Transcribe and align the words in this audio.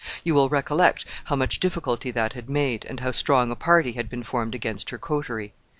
You 0.23 0.33
will 0.33 0.49
recollect 0.49 1.05
how 1.25 1.35
much 1.35 1.59
difficulty 1.59 2.09
that 2.09 2.33
had 2.33 2.49
made, 2.49 2.85
and 2.85 3.01
how 3.01 3.11
strong 3.11 3.51
a 3.51 3.55
party 3.55 3.91
had 3.91 4.09
been 4.09 4.23
formed 4.23 4.55
against 4.55 4.89
her 4.89 4.97
coterie. 4.97 5.53